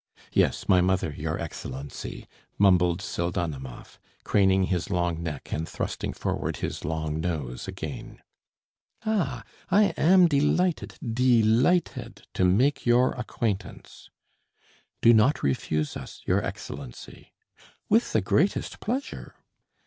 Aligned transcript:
"Yes, 0.33 0.67
my 0.67 0.81
mother, 0.81 1.13
your 1.15 1.37
Excellency," 1.39 2.27
mumbled 2.57 3.01
Pseldonimov, 3.03 3.99
craning 4.23 4.63
his 4.63 4.89
long 4.89 5.21
neck 5.21 5.53
and 5.53 5.69
thrusting 5.69 6.11
forward 6.11 6.57
his 6.57 6.83
long 6.83 7.19
nose 7.21 7.67
again. 7.67 8.17
"Ah! 9.05 9.43
I 9.69 9.89
am 9.97 10.27
delighted 10.27 10.95
de 11.07 11.43
ligh 11.43 11.83
ted 11.83 12.23
to 12.33 12.43
make 12.43 12.83
your 12.83 13.11
acquaintance." 13.13 14.09
"Do 15.03 15.13
not 15.13 15.43
refuse 15.43 15.95
us, 15.95 16.23
your 16.25 16.43
Excellency." 16.43 17.31
"With 17.87 18.11
the 18.11 18.21
greatest 18.21 18.79
pleasure." 18.79 19.35